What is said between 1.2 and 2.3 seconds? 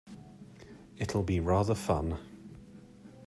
be rather fun.